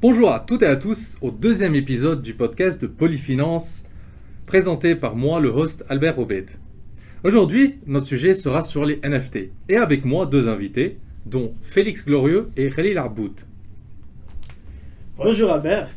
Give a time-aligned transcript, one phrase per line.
[0.00, 3.82] Bonjour à toutes et à tous au deuxième épisode du podcast de Polyfinance,
[4.46, 6.50] présenté par moi, le host Albert Obed.
[7.24, 12.48] Aujourd'hui, notre sujet sera sur les NFT, et avec moi deux invités, dont Félix Glorieux
[12.56, 13.44] et Khalil Arbout.
[15.16, 15.88] Bonjour Albert.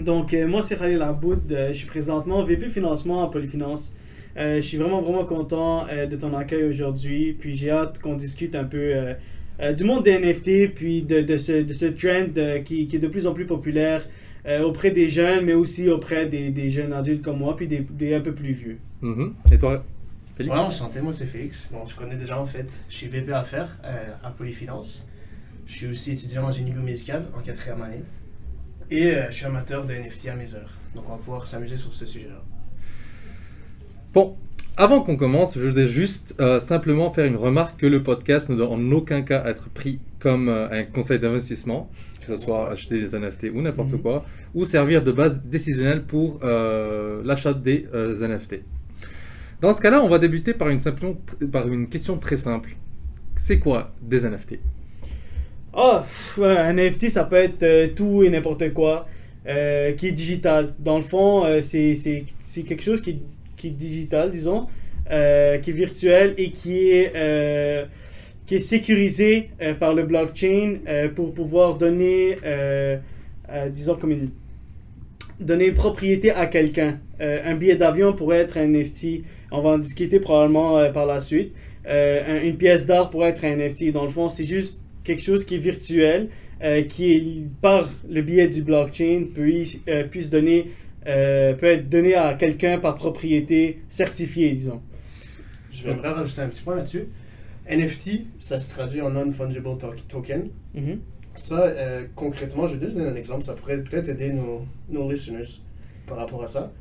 [0.00, 1.52] Donc, euh, moi, c'est Khalil Arboud.
[1.52, 3.94] Euh, je suis présentement VP Financement à Polyfinance.
[4.38, 7.36] Euh, je suis vraiment, vraiment content de ton accueil aujourd'hui.
[7.38, 8.94] Puis, j'ai hâte qu'on discute un peu
[9.60, 12.96] euh, du monde des NFT, puis de, de ce, de ce trend euh, qui, qui
[12.96, 14.06] est de plus en plus populaire
[14.46, 17.80] euh, auprès des jeunes, mais aussi auprès des, des jeunes adultes comme moi, puis des,
[17.80, 18.78] des un peu plus vieux.
[19.00, 19.34] Mhm.
[19.52, 19.84] Et toi,
[20.36, 20.54] Félix?
[20.54, 21.68] Ouais, enchanté, moi c'est Félix.
[21.70, 22.66] Bon, je connais déjà en fait.
[22.88, 25.06] Je suis VP Affaires euh, à Polyfinance.
[25.66, 28.02] Je suis aussi étudiant en génie biomédical en quatrième année.
[28.90, 30.76] Et euh, je suis amateur de NFT à mes heures.
[30.94, 32.42] Donc on va pouvoir s'amuser sur ce sujet-là.
[34.12, 34.36] Bon,
[34.76, 38.56] avant qu'on commence, je voudrais juste euh, simplement faire une remarque que le podcast ne
[38.56, 42.98] doit en aucun cas être pris comme euh, un conseil d'investissement, que ce soit acheter
[42.98, 44.02] des NFT ou n'importe Mhm.
[44.02, 44.24] quoi,
[44.54, 48.62] ou servir de base décisionnelle pour euh, l'achat des NFT.
[49.60, 51.14] Dans ce cas-là, on va débuter par une, simple-
[51.52, 52.76] par une question très simple.
[53.36, 54.58] C'est quoi des NFT
[55.74, 59.06] pff, ouais, un NFT, ça peut être tout et n'importe quoi
[59.44, 60.72] qui est digital.
[60.78, 61.94] Dans le fond, c'est
[62.66, 63.20] quelque chose qui,
[63.70, 64.66] digital, disons,
[65.10, 67.84] euh, qui est virtuel et qui est, euh,
[68.46, 70.78] qui est sécurisé euh, par le blockchain
[71.14, 72.36] pour pouvoir donner,
[73.70, 74.30] disons, comme une,
[75.40, 76.98] donner une propriété à quelqu'un.
[77.20, 79.22] Un billet d'avion pourrait être un NFT.
[79.50, 81.52] On va en discuter probablement par la suite.
[81.86, 83.92] Un- une pièce d'art pourrait être un NFT.
[83.92, 86.28] Dans le fond, c'est juste quelque chose qui est virtuel,
[86.88, 90.70] qui par le biais du blockchain puis, euh, puisse donner,
[91.06, 94.80] euh, peut être donné à quelqu'un par propriété certifiée, disons.
[95.70, 97.08] Je vais rajouter un petit point là-dessus.
[97.68, 100.50] NFT, ça se traduit en Non-Fungible to- Token.
[100.74, 101.00] Mhm.
[101.34, 103.42] Ça, euh, concrètement, je vais donner un exemple.
[103.42, 105.60] Ça pourrait peut-être aider nos, nos listeners
[106.06, 106.72] par rapport à ça.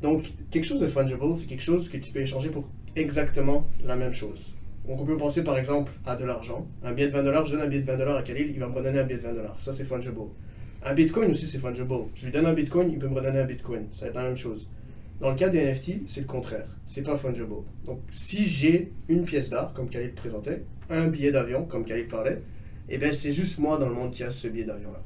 [0.00, 3.96] Donc, quelque chose de fungible, c'est quelque chose que tu peux échanger pour exactement la
[3.96, 4.54] même chose.
[4.86, 6.66] Donc, on peut penser par exemple à de l'argent.
[6.82, 8.58] Un billet de 20 dollars, je donne un billet de 20 dollars à Khalil, il
[8.60, 9.60] va me redonner un billet de 20 dollars.
[9.60, 10.14] Ça, c'est fungible.
[10.84, 11.94] Un bitcoin aussi, c'est fungible.
[12.14, 13.86] Je lui donne un bitcoin, il peut me redonner un bitcoin.
[13.92, 14.68] Ça va être la même chose.
[15.20, 16.66] Dans le cas des NFT, c'est le contraire.
[16.86, 17.48] C'est pas fungible.
[17.84, 22.40] Donc, si j'ai une pièce d'art, comme Khalil présentait, un billet d'avion, comme Khalil parlait,
[22.88, 25.02] eh bien, c'est juste moi dans le monde qui a ce billet d'avion-là.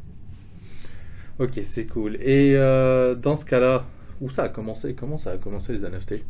[1.38, 2.16] Ok, c'est cool.
[2.16, 3.86] Et euh, dans ce cas-là,
[4.20, 4.94] où ça a commencé?
[4.94, 6.24] Comment ça a commencé les NFT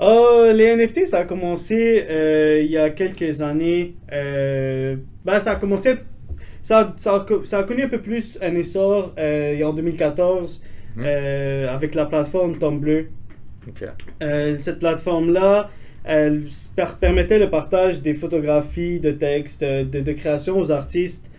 [0.00, 3.96] Euh, les NFT, ça a commencé euh, il y a quelques années.
[4.12, 5.94] Euh, ben, ça a commencé.
[6.62, 10.62] Ça, ça, a, co- ça a connu un peu plus un essor euh, en 2014
[10.96, 11.04] Mhm.
[11.06, 13.04] euh, avec la plateforme Tumblr.
[14.22, 15.70] Euh, cette plateforme-là,
[16.04, 16.42] elle
[17.00, 21.30] permettait le partage des photographies, de textes, de, de création aux artistes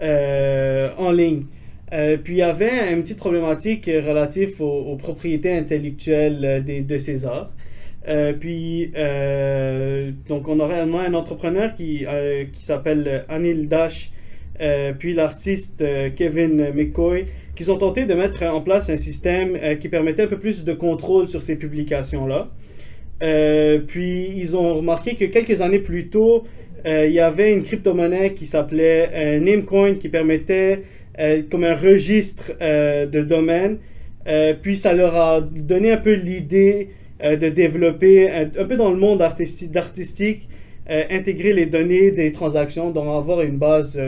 [0.00, 1.44] euh, en ligne.
[1.92, 6.98] Euh, puis il y avait une petite problématique relative aux, aux propriétés intellectuelles des, de
[6.98, 7.50] ces arts.
[8.08, 8.92] Euh, puis,
[10.28, 12.06] donc on aurait réellement un entrepreneur qui,
[12.52, 14.10] qui s'appelle Anil Dash,
[14.62, 19.56] euh, puis l'artiste euh, Kevin McCoy, qui ont tenté de mettre en place un système
[19.60, 22.50] euh, qui permettait un peu plus de contrôle sur ces publications-là.
[23.22, 26.44] Euh, puis ils ont remarqué que quelques années plus tôt,
[26.84, 30.82] il y avait une crypto-monnaie qui s'appelait Namecoin qui permettait
[31.48, 33.78] comme un registre de domaine.
[34.26, 36.88] Euh, puis ça leur a donné un peu l'idée
[37.22, 40.48] de développer un, peu dans le monde artisti- d'artistique,
[40.90, 44.00] euh, intégrer les données des transactions, donc avoir une base,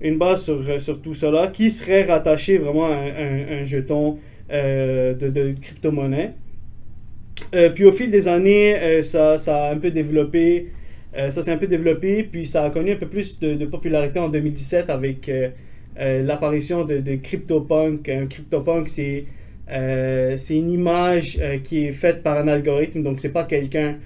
[0.00, 4.18] une base sur, euh, sur tout cela qui serait rattaché vraiment à un, un- jeton
[4.50, 6.32] euh, de, crypto-monnaie.
[7.54, 10.68] Euh, puis au fil des années, ça, ça un peu développé,
[11.14, 14.28] ça s'est un peu développé, puis ça a connu un peu plus de, popularité en
[14.28, 15.30] 2017 avec
[15.96, 18.08] l'apparition de, de CryptoPunk.
[18.08, 19.24] Un CryptoPunk, c'est
[19.68, 23.96] c'est une image qui est faite par un algorithme, donc c'est pas quelqu'un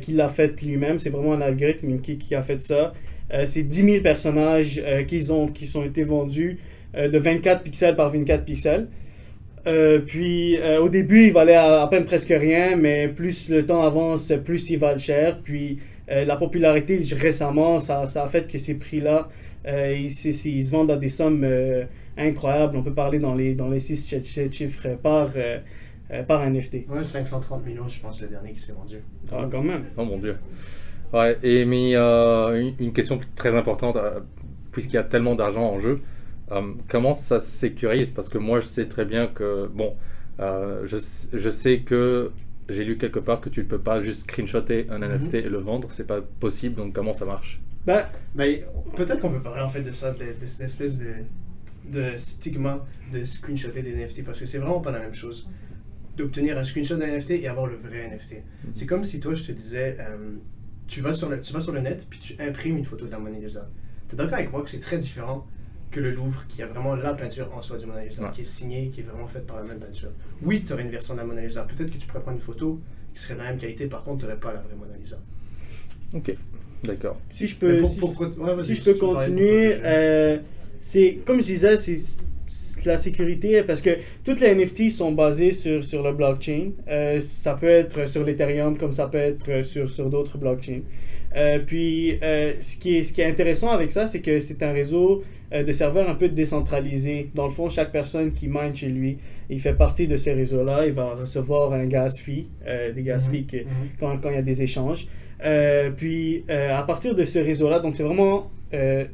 [0.00, 2.92] qui l'a fait lui-même, c'est vraiment un algorithme qui, qui a fait ça.
[3.32, 6.58] Euh, c'est 10 000 personnages euh, qui, ont, qui sont été vendus
[6.96, 8.88] euh, de 24 pixels par 24 pixels.
[9.66, 13.64] Euh, puis euh, au début, il valait à, à peine presque rien, mais plus le
[13.64, 15.38] temps avance, plus il valent cher.
[15.42, 15.78] Puis
[16.10, 19.28] euh, la popularité récemment, ça, ça a fait que ces prix-là,
[19.66, 21.84] euh, ils, ils se vendent à des sommes euh,
[22.18, 22.76] incroyables.
[22.76, 24.20] On peut parler dans les, dans les 6
[24.50, 25.30] chiffres par,
[26.26, 26.88] par NFT.
[26.88, 28.96] Ouais, 530 millions, je pense, le dernier qui s'est vendu.
[29.30, 29.84] Ah, quand même.
[29.96, 30.36] Oh mon dieu.
[31.12, 34.20] Ouais, et mais euh, une- question très importante, euh,
[34.72, 36.00] puisqu'il y a tellement d'argent en jeu,
[36.50, 38.10] euh, comment ça se sécurise?
[38.10, 39.94] Parce que moi, je sais très bien que, bon,
[40.40, 40.96] euh, je,
[41.32, 42.30] je sais que
[42.68, 45.12] j'ai lu quelque part que tu ne peux pas juste screenshotter un Mhm.
[45.16, 47.60] NFT et le vendre, c'est pas possible, donc comment ça marche?
[47.84, 48.60] Ben, Ben,
[48.96, 51.06] peut-être qu'on peut parler en fait de ça, de, de cette espèce de
[51.84, 55.50] de stigma de screenshotter des NFT parce que c'est vraiment pas la même chose
[56.16, 58.36] d'obtenir un screenshot d'un NFT et avoir le vrai NFT.
[58.72, 60.36] C'est comme si toi, je te disais, euh,
[60.92, 63.10] tu, vas sur le, tu vas sur le net puis tu imprimes une photo de
[63.10, 63.68] la Mona Lisa.
[64.08, 65.46] Tu es d'accord avec moi que c'est très différent
[65.90, 68.30] que le Louvre qui a vraiment la peinture en soi du Mona Lisa, Ouais.
[68.30, 70.10] qui est signée, qui est vraiment faite par la même peinture?
[70.42, 71.62] Oui, tu aurais une version de la Mona Lisa.
[71.64, 72.80] Peut-être que tu pourrais prendre une photo
[73.14, 75.18] qui serait de la même qualité, par contre, tu n'aurais pas la vraie Mona Lisa.
[76.14, 76.34] Ok,
[76.84, 77.18] d'accord.
[77.30, 80.38] Si je peux, pour- si, pour- ouais, vas-y, si je peux continuer, euh,
[80.80, 81.98] c'est comme je disais, c'est
[82.84, 83.90] la sécurité parce que
[84.24, 86.70] toutes les NFT sont basées sur, sur le blockchain.
[86.88, 90.80] Euh, ça peut être sur l'Ethereum comme ça peut être sur, sur d'autres blockchains.
[91.34, 94.62] Euh, puis, euh, ce, qui est, ce qui est intéressant avec ça, c'est que c'est
[94.62, 97.28] un réseau de serveurs un peu décentralisé.
[97.34, 99.18] Dans le fond, chaque personne qui mine chez lui,
[99.50, 100.86] il fait partie de ces réseaux-là.
[100.86, 102.48] Il va recevoir un gas fee,
[102.94, 103.64] des gas fees que- Mhm.
[104.00, 105.06] quand, quand il y a des échanges.
[105.98, 108.50] Puis à partir de ce réseau-là, donc c'est vraiment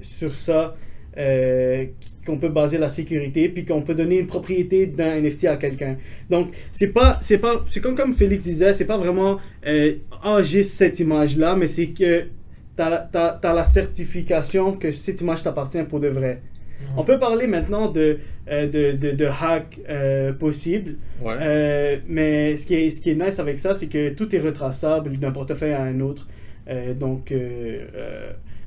[0.01, 0.77] sur ça
[1.17, 1.87] euh,
[2.27, 5.97] qu'on peut baser la sécurité, puis qu'on peut donner une propriété d'un NFT à quelqu'un.
[6.31, 10.43] Donc c'est pas, c'est pas, c'est comme comme Félix disait, c'est pas vraiment euh, ah
[10.43, 12.27] j'ai cette image-là, mais c'est que
[12.77, 16.41] t'as as, as la certification que cette image t'appartient pour de vrai.
[16.97, 18.19] On peut parler maintenant de,
[18.51, 20.97] euh, de, de, de hack euh, possible.
[21.21, 21.35] Ouais.
[21.41, 24.41] Euh, mais ce qui, est, ce qui est nice avec ça, c'est que tout est
[24.41, 26.29] retraçable d'un portefeuille à un autre.
[27.01, 27.33] Donc,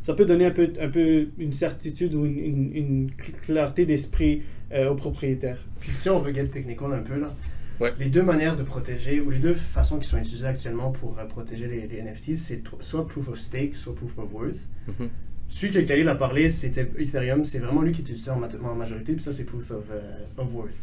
[0.01, 3.11] ça peut donner un peu, un peu une certitude ou une, une- une
[3.45, 5.57] clarté d'esprit euh, au propriétaire.
[5.79, 7.33] Puis si on veut get technical un peu, là,
[7.79, 7.91] Ouais.
[7.99, 11.25] les deux manières de protéger, ou les deux façons qui sont utilisées actuellement pour euh,
[11.25, 14.59] protéger les, les NFTs, c'est soit proof of stake, soit proof of worth.
[14.87, 15.09] Mhm.
[15.47, 19.13] Celui que Khalil a parlé, c'était Ethereum, c'est vraiment lui qui est utilisé en, majorité,
[19.13, 20.01] puis ça c'est proof of, euh,
[20.37, 20.75] of worth.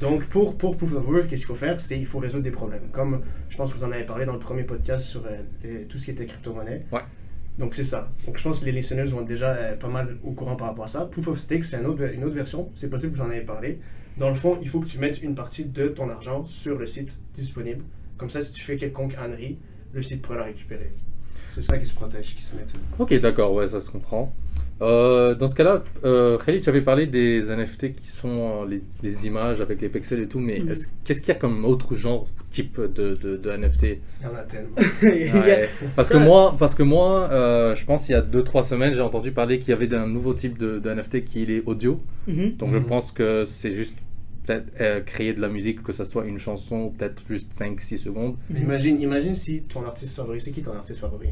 [0.00, 1.80] Donc pour, pour proof of worth, qu'est-ce qu'il faut faire?
[1.80, 2.88] C'est il faut résoudre des problèmes.
[2.90, 5.82] Comme je pense que vous en avez parlé dans le premier podcast sur euh, les-
[5.84, 6.82] tout ce qui était crypto-monnaie.
[6.90, 7.02] Ouais.
[7.58, 8.10] Donc c'est ça.
[8.26, 10.68] Donc je pense que les listeners vont être déjà euh, pas mal au courant par
[10.68, 11.04] rapport à ça.
[11.04, 12.70] Proof of stake, c'est une autre version.
[12.74, 13.78] C'est possible que vous en avez parlé.
[14.16, 16.86] Dans le fond, il faut que tu mettes une partie de ton argent sur le
[16.86, 17.82] site disponible.
[18.18, 19.58] Comme ça, si tu fais quelconque ânerie,
[19.92, 20.92] le site pourra la récupérer.
[21.54, 22.62] C'est ça qui se protège, qui se met.
[22.98, 24.34] Ok, d'accord, ouais, ça se comprend.
[24.82, 28.82] Euh, dans ce cas-là, euh, Khalid, tu avais parlé des NFT qui sont euh, les,
[29.02, 30.70] les images avec les pixels et tout, mais Mhm.
[30.70, 33.82] est-ce- qu'est-ce qu'il y a comme autre genre, type de, de, de NFT
[34.20, 34.76] Il y en a tellement.
[35.02, 38.92] Ouais, Parce que moi, parce que moi euh, je pense il y a 2-3 semaines,
[38.92, 41.62] j'ai entendu parler qu'il y avait d'un nouveau type de, de NFT qui est les
[41.64, 42.00] audio.
[42.26, 42.56] Mhm.
[42.56, 42.86] Donc je Mhm.
[42.86, 43.96] pense que c'est juste
[44.44, 48.34] peut-être euh, créer de la musique, que ce soit une chanson, peut-être juste 5-6 secondes.
[48.50, 51.28] Mais imagine, imagine si ton artiste favori, c'est qui ton artiste favori?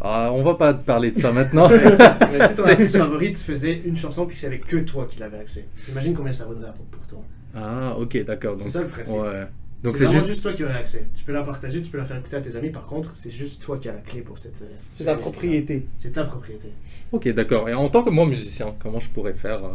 [0.00, 1.68] Ah, on va pas parler de ça maintenant.
[2.32, 5.18] Mais si ton artiste favori te faisait une chanson puis c'est avec que toi qui
[5.18, 5.66] l'avais accès.
[5.88, 7.18] Imagine combien ça vaudrait pour, pour toi.
[7.54, 8.56] ah, ok, d'accord.
[8.56, 9.16] Donc C'est ça le principe.
[9.18, 9.46] Ouais.
[9.82, 10.26] Donc c'est c'est juste.
[10.28, 10.42] juste...
[10.42, 11.06] toi qui aurais accès.
[11.14, 12.70] Tu peux la partager, tu peux la faire écouter à tes amis.
[12.70, 14.60] Par contre, c'est juste toi qui as la clé pour cette.
[14.62, 15.14] euh, C'est NFT-là.
[15.14, 15.86] propriété.
[15.98, 16.68] C'est ta propriété.
[17.12, 17.68] Ok, d'accord.
[17.68, 19.70] Et en tant que moi musicien, comment je pourrais faire euh,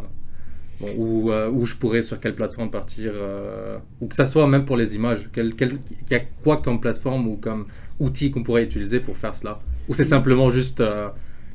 [0.80, 4.46] bon, ou euh, où je pourrais sur quelle plateforme partir euh, ou que ça soit
[4.46, 5.28] même pour les images.
[5.32, 5.78] Quel, quel,
[6.08, 7.66] il y a quoi comme plateforme ou comme
[7.98, 9.60] outil qu'on pourrait utiliser pour faire cela?
[9.88, 11.08] Ou c'est simplement juste euh,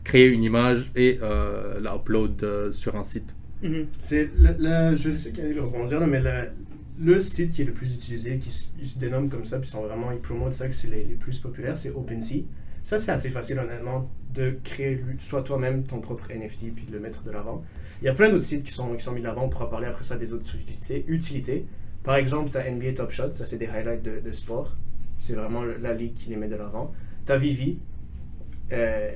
[0.04, 3.36] créer une image et euh, la upload euh, sur un site.
[3.62, 3.88] Mhm.
[4.00, 6.22] C'est le, le- je sais qu'il y a le rebondir mais
[7.00, 10.12] le, site qui est le plus utilisé, qui se, dénomme comme ça, puis sont vraiment,
[10.12, 12.44] ils promotent ça, que c'est les, plus populaires, c'est OpenSea.
[12.84, 17.00] Ça, c'est assez facile, honnêtement, de créer soit toi-même ton propre NFT, puis de le
[17.00, 17.64] mettre de l'avant.
[18.02, 19.70] Il y a plein d'autres sites qui sont, qui sont mis de l'avant, on pourra
[19.70, 20.56] parler après ça des autres
[21.08, 21.66] utilités.
[22.04, 24.76] Par exemple, tu as NBA Top Shot, ça c'est des highlights de, de sport.
[25.20, 26.94] C'est vraiment la ligue qui les met de l'avant.
[27.26, 27.80] Tu as Vivi.
[28.72, 29.12] Euh,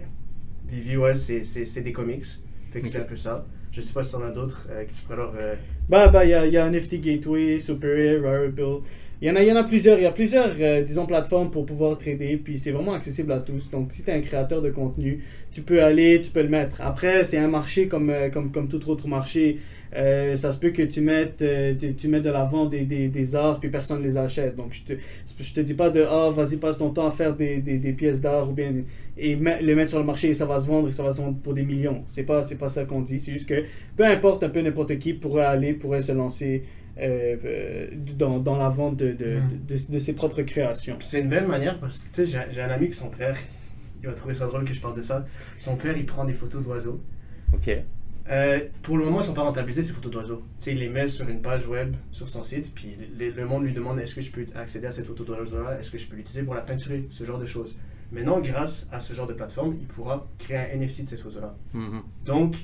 [0.67, 2.25] Vivi, ouais, c'est des comics.
[2.71, 3.45] Fait que c'est un peu ça.
[3.71, 5.33] Je sais pas si t'en as d'autres euh, que tu pourrais leur.
[5.37, 5.55] euh,
[5.89, 8.63] Bah, bah, il y a, y a NFT Gateway, Superior, Rarible.
[9.21, 9.97] Il y en a, il y en a plusieurs.
[9.99, 12.37] Il y a plusieurs, euh, disons, plateformes pour pouvoir trader.
[12.37, 13.69] Puis c'est vraiment accessible à tous.
[13.69, 16.81] Donc, si tu es un créateur de contenu, tu peux aller, tu peux le mettre.
[16.81, 19.57] Après, c'est un marché comme, euh, comme, comme tout autre marché.
[19.93, 23.09] Euh, ça se peut que tu mettes, euh, tu, tu mettes de l'avant des, des,
[23.09, 24.55] des arts, puis personne ne les achète.
[24.55, 24.93] Donc, je te,
[25.43, 27.91] je te dis pas de Ah, vas-y, passe ton temps à faire des, des, des
[27.91, 28.71] pièces d'art ou bien
[29.17, 31.11] et met- les mettre sur le marché et ça va se vendre et ça va
[31.11, 32.05] se vendre pour des millions.
[32.07, 33.19] C'est pas, c'est pas ça qu'on dit.
[33.19, 33.65] C'est juste que
[33.97, 36.63] peu importe, un peu n'importe qui pourrait aller, pourrait se lancer
[36.97, 39.87] euh, dans, dans la vente de, de, Mhm.
[39.89, 40.95] de, ses propres créations.
[41.01, 43.35] C'est une belle manière parce que j'ai un ami qui son père,
[44.01, 45.25] il va trouver ça drôle que je parle de ça.
[45.59, 47.01] Son père, il prend des photos d'oiseaux.
[47.53, 47.69] Ok.
[48.29, 50.43] Euh, pour le moment, ils sont pas rentabilisés ces photos d'oiseaux.
[50.57, 53.45] Tu sais, il les met sur une page web sur son site, puis le, le
[53.45, 56.07] monde lui demande est-ce que je peux accéder à cette photo d'oiseau-là, est-ce que je
[56.07, 57.75] peux l'utiliser pour la peinturer, ce genre de choses.
[58.11, 61.55] Maintenant, grâce à ce genre de plateforme, il pourra créer un NFT de cette photo-là.
[61.73, 62.01] Mhm.
[62.25, 62.55] Donc,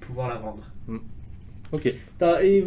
[0.00, 0.68] pouvoir la vendre.
[1.70, 1.94] Ok.
[2.18, 2.66] T'as- et,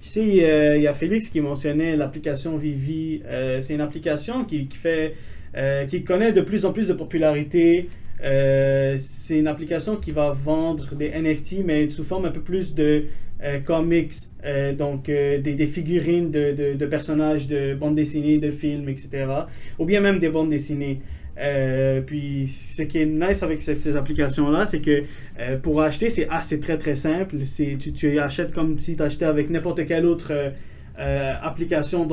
[0.00, 3.22] tu sais, euh, il y a Félix qui mentionnait l'application Vivi.
[3.26, 5.16] Euh, c'est une application qui, qui fait,
[5.56, 7.88] euh, qui connaît de plus en plus de popularité.
[8.22, 12.74] Euh, c'est une application qui va vendre des NFT, mais sous forme un peu plus
[12.74, 13.04] de
[13.42, 14.12] euh, comics,
[14.76, 19.26] donc des, figurines de, personnages de bandes dessinées, de films, etc.
[19.78, 21.00] Ou bien même des bandes dessinées.
[22.06, 25.04] Puis ce qui est nice avec ces applications-là, c'est que
[25.62, 27.36] pour acheter, c'est c'est très très simple.
[27.94, 30.32] Tu, achètes comme si tu achetais avec n'importe quelle autre
[30.96, 32.08] application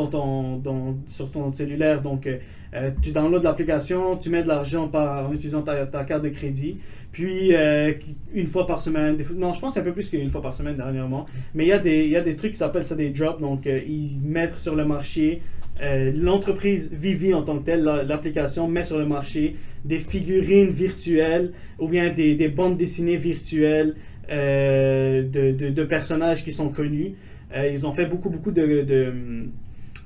[1.08, 2.02] sur ton cellulaire.
[2.02, 2.28] Donc
[2.76, 6.30] euh, tu downloads l'application, tu mets de l'argent par, en utilisant ta, ta carte de
[6.30, 6.78] crédit.
[7.12, 7.94] Puis euh,
[8.34, 11.26] une fois par semaine, non, je pense un peu plus qu'une fois par semaine dernièrement.
[11.54, 13.40] Mais il y, a des- y a des trucs qui s'appellent ça des drops.
[13.40, 15.42] Donc euh, ils mettent sur le marché
[15.82, 20.70] euh, l'entreprise Vivi en tant que telle, la- l'application met sur le marché des figurines
[20.72, 23.96] virtuelles ou bien des, des bandes dessinées virtuelles
[24.30, 27.14] de, de- personnages qui sont connus.
[27.56, 28.82] Ils ont fait beaucoup, beaucoup de,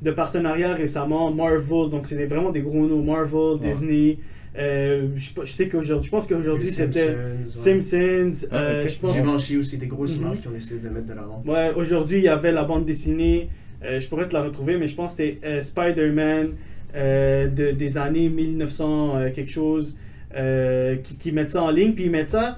[0.01, 1.31] de partenariats récemment.
[1.31, 3.03] Marvel, donc c'est vraiment des gros noms.
[3.03, 3.69] Marvel, Ouais.
[3.69, 4.17] Disney.
[4.59, 8.21] euh, je, je sais qu'aujourd'hui, je pense qu'aujourd'hui c'était Simpsons, ouais.
[8.31, 8.47] Simpsons.
[8.51, 10.23] Ah, euh, je pense Givenchy aussi, des grosses Mhm.
[10.25, 11.43] marques qui ont essayé de mettre de l'avant.
[11.45, 13.49] Ouais, aujourd'hui, il y avait la bande dessinée.
[13.85, 16.53] euh, je pourrais te la retrouver, mais je pense que c'était euh, Spider-Man
[16.95, 19.95] euh, de, des années 1900, euh, quelque chose,
[20.35, 21.93] euh, qui, qui mettent ça en ligne.
[21.93, 22.57] Puis ils mettent ça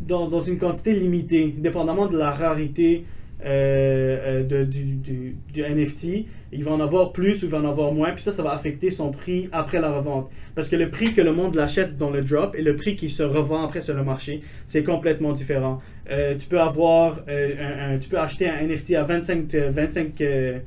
[0.00, 3.04] dans, dans une quantité limitée, dépendamment de la rarité
[3.44, 6.26] euh, euh, de, du, du, NFT.
[6.52, 8.12] Il va en avoir plus ou il va en avoir moins.
[8.12, 10.30] Puis ça, ça va affecter son prix après la revente.
[10.54, 13.10] Parce que le prix que le monde l'achète dans le drop et le prix qui
[13.10, 15.80] se revend après sur le marché, c'est complètement différent.
[16.10, 20.58] Euh, tu peux avoir un, tu peux acheter un NFT à 25, euh, 25 euh,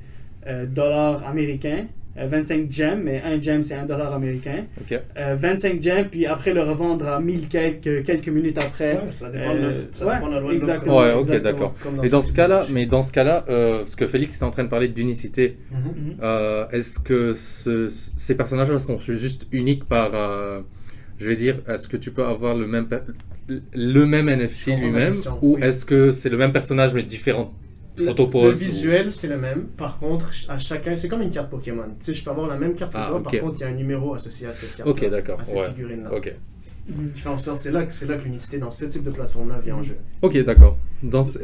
[0.47, 4.65] euh, dollars américains, 25 gems, mais un gem c'est un dollar américain.
[4.79, 4.99] Ok.
[5.17, 8.93] Euh, 25 gems, puis après le revendre à 1000 quelques, quelques minutes après.
[8.93, 11.13] Ouais, ça dépend de Euh, la- ça ouais, dépend de la loi de exactement, Ouais,
[11.13, 11.73] ok, d'accord.
[12.03, 14.63] Et dans ce cas-là, mais dans ce cas-là, euh, parce que Félix est en train
[14.63, 16.17] de parler d'unicité, Mhm.
[16.21, 20.59] Euh, est-ce que ce- ces personnages sont juste uniques par, euh,
[21.17, 22.87] je vais dire, est-ce que tu peux avoir le même,
[23.73, 25.63] le même NFT lui-même, ou oui.
[25.63, 27.51] est-ce que c'est le même personnage mais différentes
[27.97, 29.65] Le- photos Le ou- visuel, c'est le même.
[29.77, 31.83] Par contre, à chacun, c'est comme une carte Pokémon.
[31.99, 33.23] Tu sais, je peux avoir la même carte que Ah, toi, ok.
[33.23, 34.89] par contre, il y a un numéro associé à cette carte.
[34.89, 35.67] Ok, d'accord, À cette ouais.
[35.69, 36.11] figurine-là.
[36.13, 36.33] Ok.
[37.13, 39.11] Qui fait en sorte, c'est là, que- c'est là que l'unicité dans ce type de
[39.11, 39.95] plateforme-là vient en jeu.
[40.21, 40.77] Ok, d'accord.
[41.01, 41.39] Dans ce-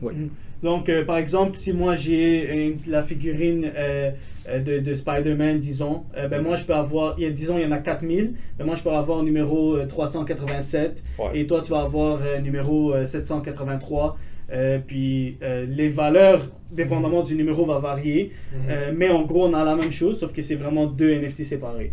[0.00, 0.12] ouais.
[0.14, 0.30] Mhm.
[0.62, 4.10] Donc, euh, par exemple, si moi j'ai une- la figurine euh,
[4.48, 7.56] euh, de, de Spider-Man, disons, euh, ben moi je peux avoir, il y a, disons,
[7.58, 11.30] il y en a 4000, ben moi je peux avoir numéro euh, 387 Ouais.
[11.40, 14.18] et toi tu vas avoir euh, numéro euh, 783.
[14.52, 18.32] Euh, puis euh, les valeurs, dépendamment du numéro, va varier.
[18.68, 21.44] Euh, mais en gros, on a la même chose, sauf que c'est vraiment deux NFT
[21.44, 21.92] séparés.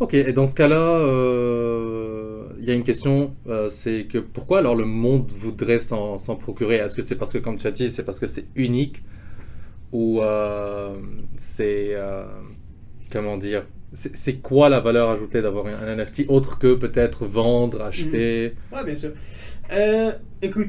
[0.00, 4.58] Ok, et dans ce cas-là, euh, il y a une question, euh, c'est que pourquoi
[4.58, 6.76] alors le monde voudrait s'en s'en procurer?
[6.76, 9.02] Est-ce que c'est parce que, comme tu as dit, c'est parce que c'est unique?
[9.92, 10.96] Ou euh,
[11.36, 11.88] c'est...
[11.90, 12.24] euh,
[13.12, 13.66] comment dire?
[13.92, 18.54] C'est quoi la valeur ajoutée d'avoir un, NFT autre que peut-être vendre, acheter?
[18.72, 19.10] Ouais, bien sûr.
[19.72, 20.68] Euh, écoute,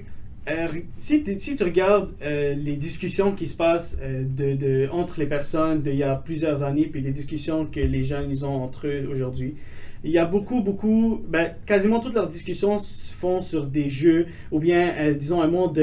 [0.52, 0.68] euh,
[0.98, 5.20] si, tu- si tu regardes euh, les discussions qui se passent euh, de, de- entre
[5.20, 8.62] les personnes d'il y a plusieurs années, puis les discussions que les gens ils ont
[8.64, 9.56] entre eux aujourd'hui,
[10.04, 14.26] il y a beaucoup, beaucoup, ben, quasiment toutes leurs discussions se font sur des jeux
[14.52, 15.78] ou bien, disons, un monde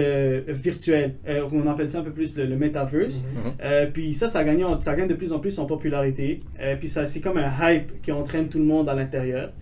[0.49, 1.15] virtuel.
[1.53, 3.23] On appelle ça un peu plus le, le metaverse.
[3.23, 3.53] Mhm.
[3.63, 6.41] Euh, puis ça, ça gagne, ça gagne de plus en plus en popularité.
[6.81, 9.53] Puis ça, c'est comme un hype qui entraîne tout le monde à l'intérieur.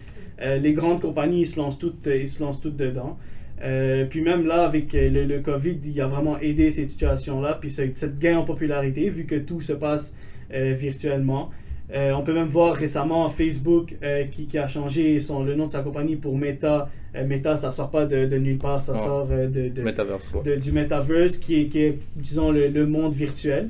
[0.40, 3.18] Les grandes compagnies, ils se lancent toutes, ils se lancent toutes dedans.
[3.62, 7.56] Euh, puis même là, avec euh, le, le COVID, il a vraiment aidé cette situation-là.
[7.60, 10.14] Puis ce- cette gain en popularité, vu que tout se passe
[10.52, 11.50] euh, virtuellement.
[11.94, 15.66] Euh, on peut même voir récemment Facebook euh, qui, qui a changé son, le nom
[15.66, 16.90] de sa compagnie pour Meta.
[17.14, 18.98] Euh, Meta, ça sort pas de, de nulle part, ça Ouais.
[18.98, 20.42] sort euh, de, de, Metaverse, ouais.
[20.42, 23.68] de- du metaverse qui est, qui est, disons, le, le monde virtuel.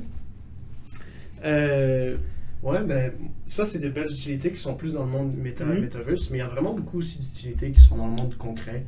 [1.45, 2.15] Euh,
[2.63, 3.11] Ouais, ben
[3.45, 5.79] ça, c'est des belles utilités qui sont plus dans le monde méta Mhm.
[5.81, 8.83] metaverse, mais il y a vraiment beaucoup aussi d'utilités qui sont dans le monde concret.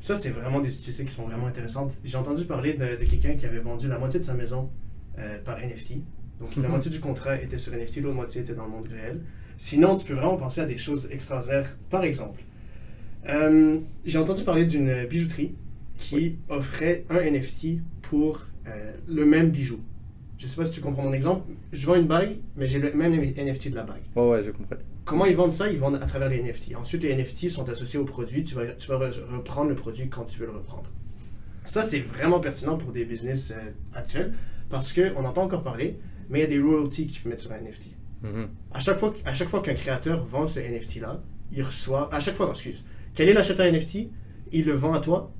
[0.00, 1.92] Ça, c'est vraiment des utilités qui sont vraiment intéressantes.
[2.04, 4.70] J'ai entendu parler de, de quelqu'un qui avait vendu la moitié de sa maison
[5.18, 5.96] euh, par NFT.
[6.40, 6.68] Donc, la Mhm.
[6.70, 9.20] moitié du contrat était sur NFT, l'autre moitié était dans le monde réel.
[9.58, 11.76] Sinon, tu peux vraiment penser à des choses extraordinaires.
[11.90, 12.40] Par exemple,
[13.28, 15.54] euh, j'ai entendu parler d'une bijouterie
[15.98, 19.80] qui offrait un NFT pour euh, le même bijou.
[20.40, 21.52] Je sais pas si tu comprends mon exemple.
[21.70, 24.00] Je vends une bague, mais j'ai le même NFT de la bague.
[24.16, 24.76] Ouais, ouais, je comprends.
[25.04, 25.70] Comment ils vendent ça?
[25.70, 26.74] Ils vendent à travers les NFT.
[26.76, 28.42] Ensuite, les NFT sont associés au produit.
[28.42, 30.88] Tu vas, tu vas re- reprendre le produit quand tu veux le reprendre.
[31.64, 34.32] Ça, c'est vraiment pertinent pour des business euh, actuels
[34.70, 35.98] parce qu'on n'en a pas encore parlé,
[36.30, 37.88] mais il y a des royalties que tu peux mettre sur un NFT.
[38.22, 38.48] Mhm.
[38.72, 41.20] À chaque fois, à chaque fois qu'un créateur vend ce NFT-là,
[41.52, 42.08] il reçoit.
[42.14, 42.82] À chaque fois, excuse.
[43.14, 44.08] Kelly achète un NFT,
[44.52, 45.30] il le vend à toi.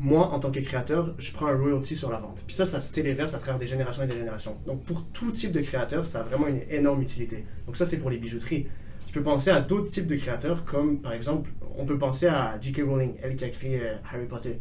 [0.00, 2.42] Moi, en tant que créateur, je prends un royalty sur la vente.
[2.46, 4.56] Puis ça, ça se téléverse à travers des générations et des générations.
[4.66, 7.44] Donc, pour tout type de créateur, ça a vraiment une énorme utilité.
[7.66, 8.66] Donc, ça, c'est pour les bijouteries.
[9.06, 12.58] Tu peux penser à d'autres types de créateurs, comme par exemple, on peut penser à
[12.60, 12.82] J.K.
[12.84, 14.58] Rowling, elle qui a créé euh, Harry Potter.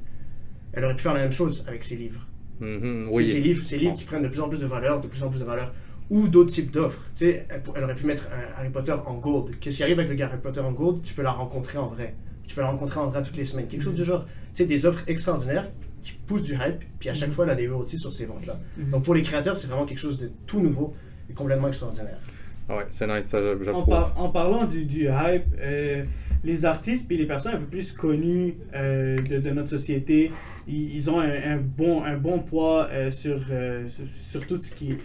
[0.72, 2.28] Elle aurait pu faire la même chose avec ses livres.
[2.60, 2.66] C'est
[3.12, 3.28] oui.
[3.28, 5.30] Ces livres, ces livres qui prennent de plus en plus de valeur, de plus en
[5.30, 5.74] plus de valeur,
[6.10, 7.02] ou d'autres types d'offres.
[7.14, 9.60] Tu sais, elle, elle aurait pu mettre un Harry Potter en gold.
[9.60, 11.88] Qu'est-ce qui arrive avec le gars Harry Potter en gold Tu peux la rencontrer en
[11.88, 12.16] vrai.
[12.48, 13.68] Tu peux la rencontrer en vrai toutes les semaines.
[13.68, 14.26] Quelque chose du genre.
[14.26, 15.70] Tu sais, des offres extraordinaires
[16.02, 18.60] qui poussent du hype, puis à chaque fois, elle a des royalties sur ces ventes-là.
[18.78, 18.90] Mhm.
[18.90, 20.94] Donc pour les créateurs, c'est vraiment quelque chose de tout nouveau
[21.30, 22.18] et complètement extraordinaire.
[22.70, 23.86] Ah ouais, c'est nice, ça En, j'approuve.
[23.90, 26.04] par- en parlant du, du hype, euh,
[26.44, 30.32] les artistes puis les personnes un peu plus connues euh, de, de notre société,
[30.68, 34.60] ils, ils ont un, un bon, un bon poids euh, sur, euh, sur, sur tout
[34.62, 34.96] ce qui,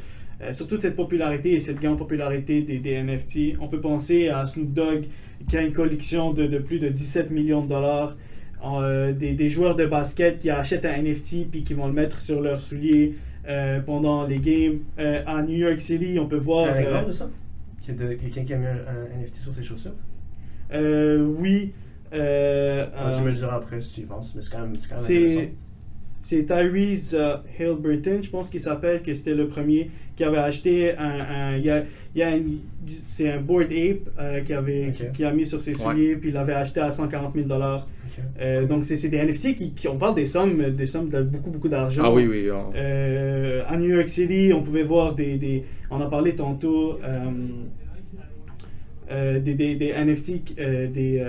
[0.40, 3.57] euh, sur toute cette popularité et cette grande popularité des, des NFT.
[3.61, 5.07] On peut penser à Snoop Dogg
[5.47, 8.16] qui a une collection de, de plus de 17 millions de dollars.
[8.64, 12.21] Euh, des, des joueurs de basket qui achètent un NFT puis qui vont le mettre
[12.21, 13.14] sur leurs souliers
[13.49, 14.80] euh, pendant les games.
[14.99, 16.66] Euh, à New York City, on peut voir.
[16.66, 17.30] T'as un exemple de ça?
[17.88, 19.95] De- Quelqu'un qui a mis un, NFT sur ses chaussures?
[20.73, 21.73] Oui.
[22.12, 24.88] Ah, Tu me le diras après si tu y penses, mais c'est quand même, c'est
[24.88, 25.50] quand même intéressant.
[26.23, 30.97] C'est Tyrese euh, Halliburton, je pense qu'il s'appelle, que c'était le premier qui avait acheté
[30.97, 31.57] un.
[31.59, 31.85] y a,
[32.15, 32.33] y a
[33.09, 35.77] c'est un Board Ape euh, qui, avait, qui a mis sur ses Ouais.
[35.77, 37.87] souliers, puis il l'avait acheté à 140 000 dollars.
[38.07, 38.67] Ok.
[38.69, 41.69] Donc c'est des NFT qui, qui- on parle des sommes, des sommes de beaucoup beaucoup
[41.69, 42.03] d'argent.
[42.05, 42.49] Ah oui, oui.
[42.51, 42.65] hein.
[42.75, 47.31] Euh, à New York City, on pouvait voir des, des on en parlait tantôt, euh,
[49.11, 51.21] euh, des, des, des NFT, euh, des,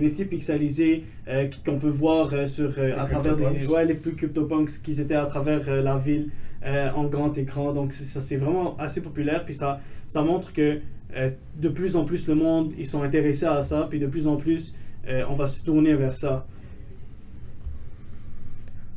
[0.00, 3.70] NFT pixelisés euh, qu'on peut voir euh, sur, euh, Les à travers des, CryptoPunks.
[3.70, 6.30] ouais, les plus CryptoPunks qui étaient à travers euh, la ville
[6.64, 7.72] euh, en grand écran.
[7.72, 10.78] Donc ça c'est vraiment assez populaire, puis ça, ça montre que
[11.16, 14.26] euh, de plus en plus le monde ils sont intéressés à ça, puis de plus
[14.26, 14.74] en plus
[15.08, 16.46] euh, on va se tourner vers ça.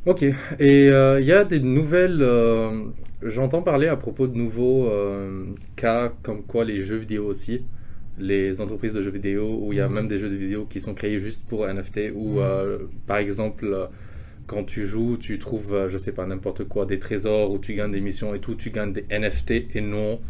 [0.06, 0.34] Ok, et
[0.88, 2.22] euh, il y a des nouvelles.
[2.22, 2.84] euh,
[3.22, 5.44] J'entends parler à propos de nouveaux euh,
[5.76, 7.64] cas comme quoi les jeux vidéo aussi,
[8.18, 9.94] les entreprises de jeux vidéo, où il y a Mhm.
[9.94, 12.38] même des jeux de vidéo qui sont créés juste pour NFT, ou Mhm.
[12.40, 13.86] euh, par exemple, euh,
[14.46, 17.74] quand tu joues, tu trouves, euh, je sais pas, n'importe quoi, des trésors, ou tu
[17.74, 20.20] gagnes des missions et tout, tu gagnes des NFT et non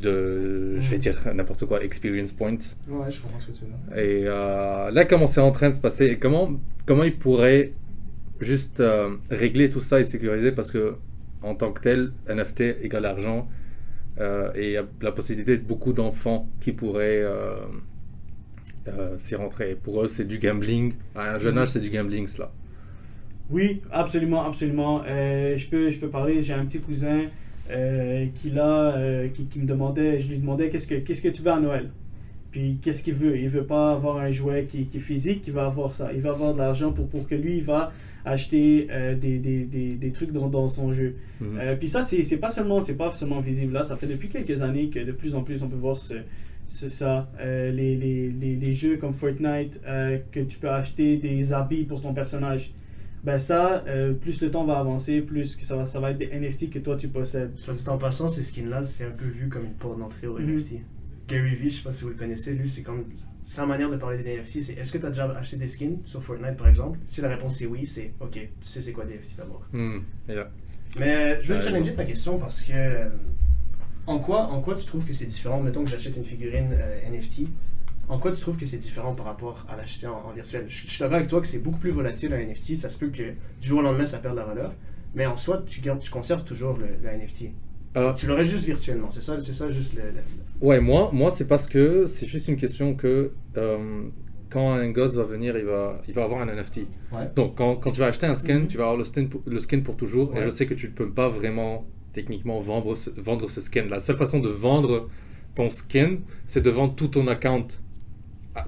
[0.00, 1.00] de, je vais Mhm.
[1.02, 2.52] dire n'importe quoi, experience points.
[2.88, 3.98] Ouais, je comprends ce que tu veux dire.
[3.98, 6.52] Et euh, là, comment c'est en train de se passer et comment,
[6.86, 7.72] comment ils pourraient
[8.40, 10.94] juste euh, régler tout ça et sécuriser parce que
[11.42, 13.48] en tant que tel, NFT égale argent
[14.54, 17.56] et il y a la possibilité de beaucoup d'enfants qui pourraient euh,
[18.88, 19.72] euh, s'y rentrer.
[19.72, 20.94] Et pour eux, c'est du gambling.
[21.14, 22.50] À un jeune âge, c'est du gambling, cela.
[23.50, 25.02] Oui, absolument, absolument.
[25.06, 27.22] Euh, je, peux, je peux parler, j'ai un petit cousin
[27.70, 31.28] euh, qui, là, euh, qui, qui me demandait, je lui demandais qu'est-ce que, qu'est-ce que
[31.28, 31.90] tu veux à Noël?
[32.50, 33.38] Puis qu'est-ce qu'il veut?
[33.38, 36.12] Il veut pas avoir un jouet qui, qui est physique, il va avoir ça.
[36.12, 37.92] Il va avoir de l'argent pour, pour que lui, il va
[38.28, 41.16] acheter euh, des, des, des, des trucs dans, dans son jeu.
[41.40, 41.58] Mhm.
[41.60, 43.84] Euh, puis ça, c'est c'est pas seulement, c'est pas seulement visible là.
[43.84, 46.14] Ça fait depuis quelques années que de plus en plus on peut voir ce,
[46.66, 47.30] ce- ça.
[47.40, 51.84] Euh, les, les, les, les jeux comme Fortnite, euh, que tu peux acheter des habits
[51.84, 52.72] pour ton personnage.
[53.24, 56.18] Ben ça, euh, plus le temps va avancer, plus que ça va, ça va être
[56.18, 57.50] des NFT que toi tu possèdes.
[57.56, 60.38] Soit dit en passant, ces skins-là, c'est un peu vu comme une porte d'entrée au
[60.38, 60.54] Mhm.
[60.56, 60.74] NFT.
[61.28, 63.04] Gary Vee, je sais pas si vous le connaissez, lui, c'est comme
[63.48, 65.96] sa manière de parler des NFT, c'est est-ce que tu as déjà acheté des skins
[66.04, 66.98] sur Fortnite par exemple?
[67.06, 69.62] Si la réponse est oui, c'est ok, tu sais c'est quoi des NFT d'abord.
[69.72, 70.50] Là.
[70.98, 73.08] Mais euh, je veux Ouais, challenger ta question parce que euh,
[74.06, 75.62] en quoi, en quoi tu trouves que c'est différent?
[75.62, 77.48] Mettons que j'achète une figurine euh, NFT.
[78.10, 80.66] En quoi tu trouves que c'est différent par rapport à l'acheter en, en virtuel?
[80.68, 82.76] Je, je suis d'accord avec toi que c'est beaucoup plus volatile un NFT.
[82.76, 84.74] Ça se peut que du jour au lendemain ça perde la valeur.
[85.14, 87.46] Mais en soi, tu, gardes, tu conserves toujours le, le NFT.
[87.98, 89.10] Euh, Tu l'aurais juste virtuellement.
[89.10, 90.02] C'est ça, c'est ça juste le.
[90.02, 94.02] le- Ouais, moi, moi c'est parce que c'est juste une question que euh,
[94.50, 96.78] quand un gosse va venir, il va, il va avoir un NFT.
[97.12, 97.28] Ouais.
[97.36, 98.66] Donc, quand, quand tu vas acheter un skin, Mhm.
[98.68, 100.36] tu vas avoir le skin pour, le skin pour toujours.
[100.36, 103.84] Et je sais que tu ne peux pas vraiment, techniquement, vendre ce, vendre ce skin.
[103.90, 105.08] La seule façon de vendre
[105.54, 107.66] ton skin, c'est de vendre tout ton account,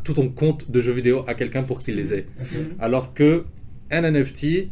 [0.04, 2.26] tout ton compte de jeux vidéo à quelqu'un pour qu'il les ait.
[2.78, 3.44] Alors que
[3.90, 4.68] un NFT,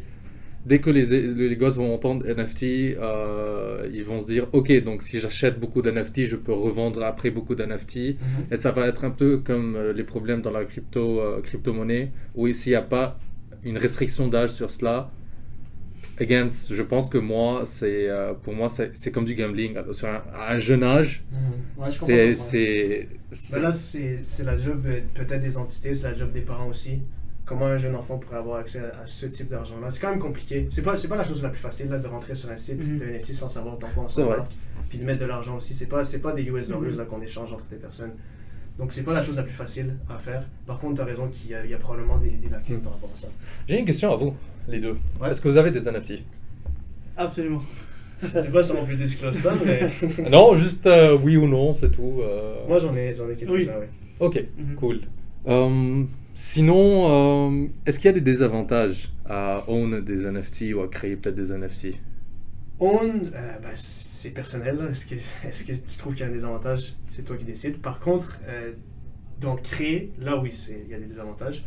[0.67, 2.63] dès que les, les gosses vont entendre NFT,
[2.99, 7.31] euh, ils vont se dire Ok, donc si j'achète beaucoup d'NFT, je peux revendre après
[7.31, 7.97] beaucoup d'NFT.
[7.97, 8.47] Mhm.
[8.53, 12.11] Et ça va être un peu comme euh, les problèmes dans la crypto, euh, crypto-monnaie,
[12.35, 13.19] où s'il n'y a pas
[13.65, 15.11] une restriction d'âge sur cela,
[16.21, 19.77] again, je pense que moi, c'est euh, pour moi, c'est comme du gambling.
[19.93, 21.39] Sur un- à un jeune âge, Mhm.
[22.09, 23.09] Ouais, c'est.
[23.61, 27.01] là, c'est la job peut-être des entités, c'est la job des parents aussi.
[27.49, 30.67] Comment un jeune enfant pourrait avoir accès à, ce type d'argent-là C'est quand même compliqué.
[30.71, 32.79] C'est pas, c'est pas la chose la plus facile là, de rentrer sur un site
[32.87, 32.99] Mhm.
[32.99, 34.51] de NFT sans savoir dans quoi on s'embarque.
[34.91, 35.73] Puis de mettre de l'argent aussi.
[35.75, 36.99] C'est pas, c'est pas des US dollars Mhm.
[36.99, 38.13] là, qu'on échange entre des personnes.
[38.79, 40.45] Donc c'est pas la chose la plus facile à faire.
[40.67, 42.81] Par contre, tu as raison qu'il y, a- il y a probablement des, des lacunes
[42.81, 43.29] par rapport à ça.
[43.67, 44.35] J'ai une question à vous,
[44.69, 44.97] les deux.
[45.21, 45.31] Ouais.
[45.31, 46.23] Est-ce que vous avez des NFT
[47.17, 47.63] Absolument.
[48.23, 49.89] Je sais pas si on peut disclose ça, mais
[50.31, 52.19] Non, juste euh, oui ou non, c'est tout.
[52.21, 52.57] euh.
[52.69, 53.87] moi j'en ai, j'en ai quelques-uns, oui.
[54.21, 54.75] Ok, Mhm.
[54.77, 55.01] cool.
[55.49, 56.03] Euh,
[56.39, 61.17] sinon, euh, est-ce qu'il y a des désavantages à own des NFT ou à créer
[61.17, 62.01] peut-être des NFT
[62.79, 64.79] On, euh, ben, c'est personnel.
[64.91, 66.95] Est-ce que, tu trouves qu'il y a un désavantage?
[67.09, 67.79] C'est toi qui décides.
[67.79, 68.73] Par contre, euh,
[69.41, 70.53] donc créer, là oui,
[70.85, 71.65] il y a des désavantages.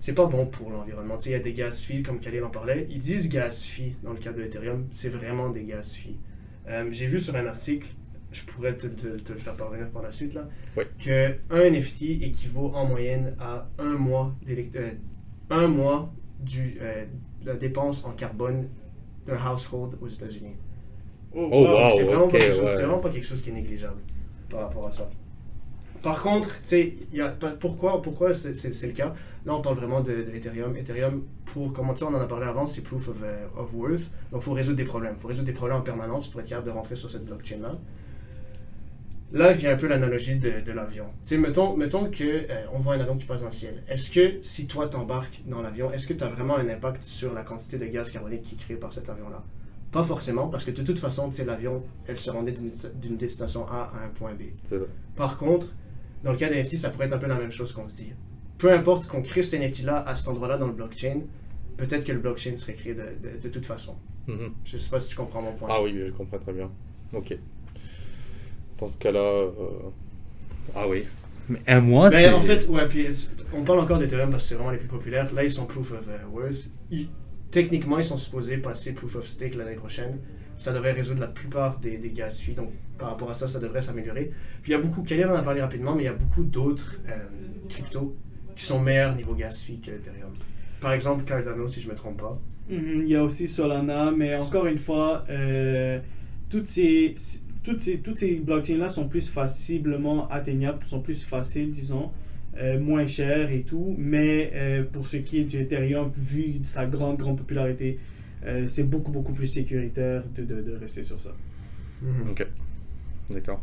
[0.00, 1.16] C'est pas bon pour l'environnement.
[1.24, 2.86] Il y a des gas fees, comme Khalil en parlait.
[2.90, 4.86] Ils disent gas fees dans le cas de Ethereum.
[4.92, 6.18] C'est vraiment des gas fees.
[6.68, 7.88] Euh, J'ai vu sur un article,
[8.34, 10.84] je pourrais te, te- te le faire parvenir par la suite, là, Oui.
[11.02, 14.90] que un NFT équivaut en moyenne à un mois, euh,
[15.50, 17.04] un mois du, euh,
[17.42, 18.68] de la dépense en carbone
[19.26, 20.56] d'un household aux États-Unis.
[21.34, 21.90] Oh, wow.
[21.90, 22.66] c'est vraiment, ok, pas quelque chose- ouais.
[22.66, 24.00] c'est vraiment pas quelque chose qui est négligeable
[24.50, 25.08] par rapport à ça.
[26.02, 29.14] Par contre, tu sais, il y a- pourquoi, pourquoi c'est le cas?
[29.46, 30.76] Là, on parle vraiment de, de Ethereum.
[30.76, 33.72] Ethereum, pour, comment tu sais, on en a parlé avant, c'est proof of, euh, of
[33.74, 34.10] worth.
[34.30, 35.14] Donc, il faut résoudre des problèmes.
[35.16, 37.78] Il faut résoudre des problèmes en permanence pour être capable de rentrer sur cette blockchain-là.
[39.32, 41.06] Là, vient un peu l'analogie de, de l'avion.
[41.26, 43.82] Tu mettons, mettons que euh, on voit un avion qui passe dans le ciel.
[43.88, 47.34] Est-ce que si toi t'embarques dans l'avion, est-ce que tu as vraiment un impact sur
[47.34, 49.42] la quantité de gaz carbonique qui est créée par cet avion-là?
[49.90, 52.54] Pas forcément, parce que de toute façon, tu l'avion, elle se rendait
[52.94, 54.42] d'une destination A à un point B.
[55.16, 55.68] Par contre,
[56.22, 57.96] dans le cas des NFT, ça pourrait être un peu la même chose qu'on se
[57.96, 58.12] dit.
[58.58, 61.20] Peu importe qu'on crée cet NFT-là à cet endroit-là dans le blockchain,
[61.76, 63.96] peut-être que le blockchain serait créé de, de- de toute façon.
[64.28, 64.52] Mhm.
[64.64, 65.68] Je sais pas si tu comprends mon point.
[65.72, 66.70] Ah oui, je comprends très bien.
[67.12, 67.36] Ok.
[68.78, 69.50] Dans ce cas-là, euh,
[70.74, 71.04] ah oui.
[71.48, 72.32] Mais un mois, Ben, c'est.
[72.32, 73.06] en fait, ouais, puis
[73.54, 75.32] on parle encore d'Ethereum parce que c'est vraiment les plus populaires.
[75.34, 76.70] Là, ils sont proof of euh, worth.
[76.90, 77.08] Ils-
[77.50, 80.18] techniquement, ils sont supposés passer proof of stake l'année prochaine.
[80.56, 82.54] Ça devrait résoudre la plupart des, des gas fees.
[82.54, 84.30] Donc, par rapport à ça, ça devrait s'améliorer.
[84.62, 86.42] Puis, il y a beaucoup, Kelly en a parlé rapidement, mais il y a beaucoup
[86.44, 87.12] d'autres euh,
[87.68, 88.16] cryptos
[88.56, 90.32] qui sont meilleurs niveau gas fee que Ethereum.
[90.80, 92.40] Par exemple, Cardano, si je me trompe pas.
[92.70, 95.98] Mhm, Il y a aussi Solana, mais encore une fois, euh,
[96.48, 97.14] toutes ces,
[97.64, 102.10] toutes ces, toutes ces blockchains-là sont plus facilement atteignables, sont plus faciles, disons,
[102.58, 103.96] euh, moins chères et tout.
[103.98, 107.98] Mais euh, pour ce qui est du Ethereum, vu sa grande, grande popularité,
[108.44, 111.34] euh, c'est beaucoup, beaucoup plus sécuritaire de, de, de rester sur ça.
[112.28, 112.46] Ok.
[113.30, 113.62] D'accord.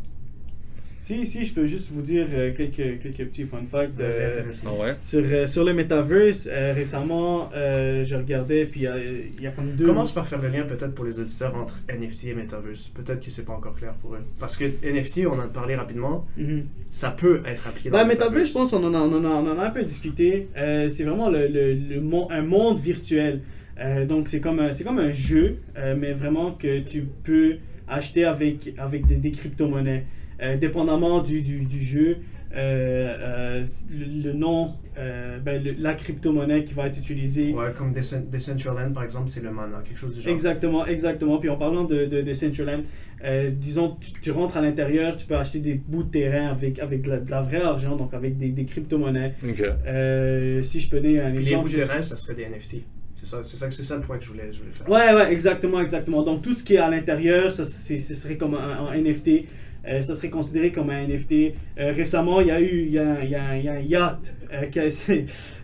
[1.04, 4.00] Si, si je peux juste vous dire euh, quelques, quelques petits fun facts.
[4.00, 4.68] Euh, intéressant.
[4.80, 4.96] Ah ouais?
[5.02, 9.72] sur, euh, sur le Metaverse, euh, récemment, euh, je regardais, puis il y a comme
[9.72, 9.88] deux...
[9.88, 12.90] Commence par faire le lien peut-être pour les auditeurs entre NFT et Metaverse?
[12.90, 14.20] Peut-être que c'est pas encore clair pour eux.
[14.40, 16.66] Parce que NFT, on en a parlé rapidement, Mhm.
[16.88, 19.60] ça peut être appliqué dans Bah, le Metaverse, je pense qu'on en, a- en, en
[19.60, 20.50] un peu discuté.
[20.56, 23.42] Euh, c'est vraiment le, le, le mon- un monde virtuel.
[23.80, 27.56] Euh, donc, c'est comme, un- c'est comme un jeu, euh, mais vraiment que tu peux
[27.88, 30.06] acheter avec, avec des, des crypto-monnaies.
[30.42, 32.18] Euh, dépendamment du, du, du jeu,
[32.54, 33.16] euh,
[33.62, 33.66] euh,
[33.98, 37.54] le, le nom, euh, ben, le- la crypto-monnaie qui va être utilisée.
[37.54, 40.34] Ouais, comme Decent- Decentraland, par exemple, c'est le mana, quelque chose du genre.
[40.34, 41.38] Exactement, exactement.
[41.38, 42.82] Puis en parlant de, de, de Decentraland,
[43.24, 46.80] euh, disons, tu, tu rentres à l'intérieur, tu peux acheter des bouts de terrain avec,
[46.80, 49.36] avec de, la, de la vraie argent, donc avec des, des crypto-monnaies.
[49.48, 49.62] Ok.
[49.86, 51.70] Euh, si je peux donner un Puis les exemple.
[51.70, 52.78] bouts de terrain, ça serait des NFT.
[53.14, 54.90] C'est ça, c'est ça, c'est ça le point que je voulais, je voulais faire.
[54.90, 56.24] Ouais, ouais, exactement, exactement.
[56.24, 59.46] Donc tout ce qui est à l'intérieur, ça, c'est- ce serait comme un, un NFT.
[59.88, 61.54] Euh, ça serait considéré comme un NFT.
[61.80, 63.74] Euh, récemment, il y a eu il y a, il y a- il y a
[63.74, 64.66] un yacht euh,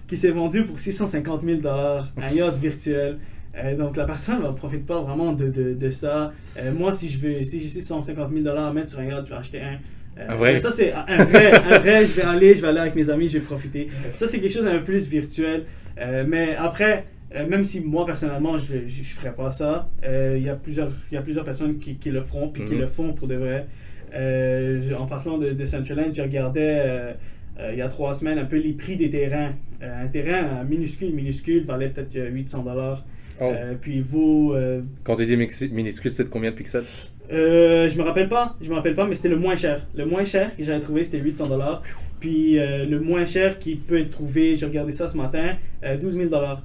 [0.07, 3.17] qui, s'est vendu pour 650 000 dollars, un yacht virtuel.
[3.55, 6.31] Euh, donc la personne ne profite pas vraiment de, de, de ça.
[6.57, 9.25] Euh, moi, si je veux, si j'ai 650 000 dollars à mettre sur un yacht,
[9.25, 9.77] je vais acheter un.
[10.19, 10.57] Euh, Un vrai?
[10.57, 12.05] Ça c'est un vrai, un vrai.
[12.07, 13.87] Je vais aller, je vais aller avec mes amis, je vais profiter.
[14.15, 15.65] Ça c'est quelque chose d'un peu plus virtuel.
[15.99, 20.43] Euh, mais après, euh, même si moi personnellement je ne ferais pas ça, euh, il
[20.43, 22.79] y a plusieurs il y a plusieurs personnes qui, qui le feront puis qui Mhm.
[22.81, 23.67] le font pour de vrai.
[24.13, 27.13] Euh, en parlant de, de Centraland, je regardais euh,
[27.59, 29.53] euh, il y a trois semaines un peu les prix des terrains.
[29.81, 33.05] Un terrain minuscule, minuscule valait peut-être euh, 800 dollars.
[33.39, 33.51] Oh.
[33.79, 34.55] puis vaut
[35.03, 36.85] Quand tu dis minuscule, c'est de combien de pixels?
[37.31, 39.85] Euh, je me rappelle pas, je me rappelle pas, mais c'était le moins cher.
[39.95, 41.83] Le moins cher que j'avais trouvé, c'était 800 dollars.
[42.19, 45.97] Puis euh, le moins cher qui peut être trouvé, j'ai regardé ça ce matin, euh,
[45.97, 46.63] 12 000 dollars.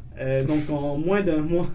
[0.49, 1.67] donc en moins d'un mois,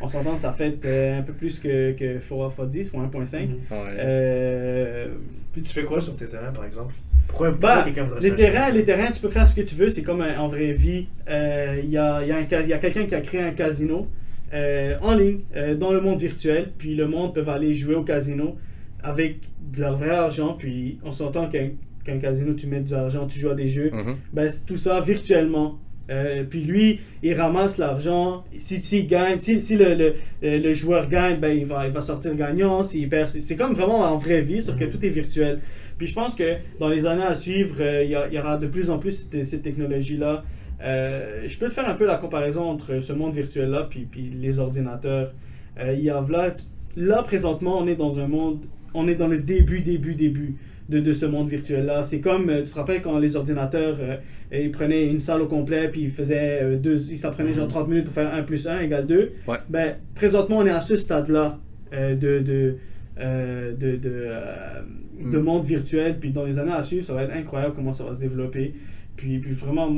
[0.00, 2.98] on s'entend, ça fait euh, un peu plus que, que x 10, x 1.5.
[3.00, 3.54] Mhm.
[3.70, 3.78] Ouais.
[3.98, 5.08] Euh,
[5.52, 6.94] Puis tu fais quoi sur tes terrains, par exemple?
[7.28, 10.02] Pourquoi, pourquoi bah, les terrains, les terrains, tu peux faire ce que tu veux, c'est
[10.02, 11.06] comme euh, en vraie vie.
[11.28, 14.08] Euh, Il y a, il y a quelqu'un qui a créé un casino
[14.54, 18.02] euh, en ligne, euh, dans le monde virtuel, puis le monde peut aller jouer au
[18.02, 18.56] casino
[19.02, 21.70] avec de leur vrai argent, puis on s'entend qu'un
[22.08, 24.16] qu'un casino, tu mets de l'argent, tu joues à des jeux, Mhm.
[24.32, 25.78] ben, c'est tout ça virtuellement.
[26.10, 28.44] Euh, puis lui, il ramasse l'argent.
[28.58, 32.00] Si, s'il gagne, si, si le, le, le- joueur gagne, ben, il, va, il va
[32.00, 32.82] sortir gagnant.
[32.82, 34.90] S'il perd, c'est, c'est comme vraiment en vraie vie, sauf que Mhm.
[34.90, 35.60] tout est virtuel.
[35.98, 38.38] Puis je pense que dans les années à suivre, euh, il y, a- il y
[38.38, 40.44] aura de plus en plus cette, cette technologie-là.
[40.82, 44.30] Euh, je peux te faire un peu la comparaison entre ce monde virtuel-là puis, puis
[44.40, 45.32] les ordinateurs.
[45.92, 46.54] Il y a là,
[46.96, 48.60] là, présentement, on est dans un monde,
[48.94, 50.56] on est dans le début, début, début
[50.88, 52.02] de, de ce monde virtuel-là.
[52.02, 54.16] C'est comme, euh, tu te rappelles quand les ordinateurs, euh,
[54.52, 57.88] ils prenaient une salle au complet, puis ils faisaient euh, deux, ça prenait genre 30
[57.88, 59.32] minutes pour faire 1 plus 1 égale 2.
[59.46, 59.56] Ouais.
[59.68, 61.58] Ben, présentement, on est à ce stade-là
[61.92, 62.76] euh, de, de,
[63.18, 64.80] euh, de, de, euh,
[65.32, 65.42] de Mm.
[65.42, 66.18] monde virtuel.
[66.20, 68.74] Puis dans les années à suivre, ça va être incroyable comment ça va se développer.
[69.16, 69.92] Puis, puis vraiment,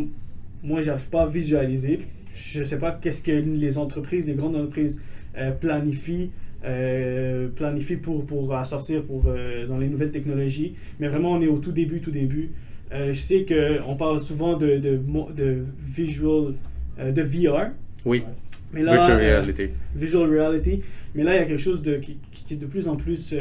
[0.62, 2.00] moi, j'arrive pas à visualiser.
[2.34, 5.00] Je sais pas qu'est-ce que les entreprises, les grandes entreprises
[5.36, 6.30] euh, planifient.
[6.64, 10.74] Euh, planifient pour, pour à sortir pour, euh, dans les nouvelles technologies.
[10.98, 12.50] Mais vraiment, on est au tout début, tout début.
[12.92, 16.54] Euh, je sais qu'on parle souvent de, de, visual,
[16.98, 17.70] de VR.
[18.04, 18.24] Oui,
[18.72, 19.68] Mais là, virtual reality.
[19.94, 20.82] visual reality.
[21.14, 23.34] Mais là, il y a quelque chose de, qui, qui est de plus en plus.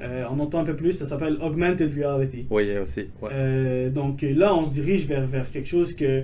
[0.00, 2.46] on entend un peu plus, ça s'appelle augmented reality.
[2.50, 3.08] Oui, aussi.
[3.20, 3.90] ouais.
[3.90, 6.22] Donc là, on se dirige vers, vers quelque chose que,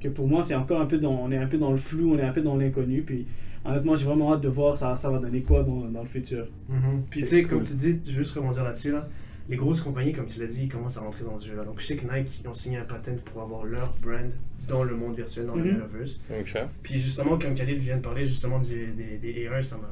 [0.00, 2.14] que pour moi, c'est encore un peu dans, on est un peu dans le flou,
[2.14, 3.02] on est un peu dans l'inconnu.
[3.02, 3.26] Puis
[3.68, 6.46] honnêtement, j'ai vraiment hâte de voir ça, ça va donner quoi dans, dans le futur.
[6.68, 7.04] Mhm.
[7.10, 9.08] Puis tu sais, comme tu dis, je veux juste rebondir là-dessus, là,
[9.48, 11.64] les grosses compagnies, comme tu l'as dit, ils commencent à rentrer dans ce jeu-là.
[11.64, 14.30] Donc je sais que Nike, ils ont signé un patent pour avoir leur brand
[14.68, 15.72] dans le monde virtuel, dans le Mhm.
[15.78, 16.20] metaverse.
[16.30, 16.58] Ok.
[16.82, 19.88] Puis justement, comme Khalil vient de parler justement du- des, des AR, ça m'a...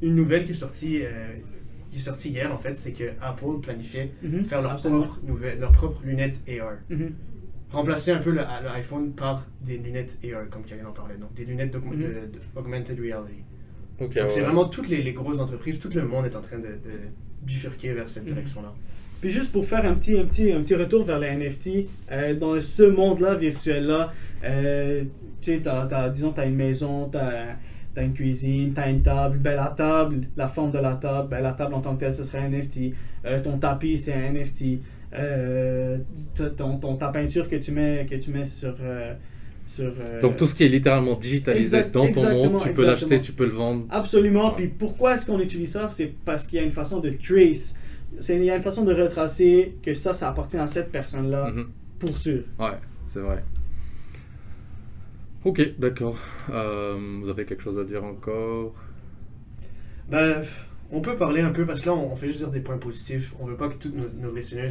[0.00, 1.08] Une nouvelle qui est sortie, euh,
[1.90, 4.44] qui est sortie hier, en fait, c'est que Apple planifiait Mhm.
[4.44, 5.02] faire leur Absolument.
[5.02, 6.74] propre, nouvelle, leur propre lunettes AR.
[7.72, 11.16] Remplacer un peu le, le iPhone par des lunettes AR, comme Khalil en parlait.
[11.16, 11.96] Donc des lunettes Mhm.
[11.98, 13.42] de- de- augmented reality.
[14.00, 14.46] Ok, Donc, c'est ouais.
[14.46, 16.98] vraiment toutes les, les grosses entreprises, tout le monde est en train de, de
[17.42, 18.30] bifurquer vers cette Mhm.
[18.34, 18.72] direction-là.
[19.20, 22.34] Puis juste pour faire un petit, un petit, un petit retour vers les NFT, euh,
[22.34, 24.12] dans ce monde-là virtuel-là,
[24.44, 25.04] euh,
[25.40, 27.56] tu sais, t'as- t'as- disons, tu as une maison, tu as,
[28.02, 29.38] une cuisine, tu as une table.
[29.38, 32.14] Ben, la table, la forme de la table, ben, la table en tant que telle,
[32.14, 32.94] ce serait un NFT.
[33.24, 34.80] Euh, ton tapis, c'est un NFT.
[35.14, 35.98] Euh,
[36.56, 38.74] ton, ton- ta peinture que tu mets, que tu mets sur.
[38.80, 39.14] euh,
[39.66, 42.84] sur euh, Donc tout ce qui est littéralement digitalisé Exact- dans ton monde, tu peux
[42.86, 43.86] l'acheter, tu peux le vendre.
[43.90, 44.48] Absolument.
[44.50, 44.54] Ouais.
[44.56, 45.88] Puis pourquoi est-ce qu'on utilise ça?
[45.92, 47.74] C'est parce qu'il y a une façon de trace.
[48.20, 51.50] C'est- Il y a une façon de retracer que ça, ça appartient à cette personne-là,
[51.50, 51.66] Mhm.
[51.98, 52.42] pour sûr.
[52.58, 52.72] Ouais,
[53.06, 53.42] c'est vrai.
[55.44, 56.18] Ok, d'accord.
[56.50, 58.74] Euh, vous avez quelque chose à dire encore?
[60.08, 60.42] Ben,
[60.90, 63.34] on peut parler un peu, parce que là, on, fait juste dire des points positifs.
[63.40, 64.68] On veut pas que tous nos, nos listeners